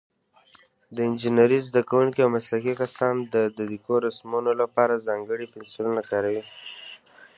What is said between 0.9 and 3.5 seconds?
د انجینرۍ زده کوونکي او مسلکي کسان د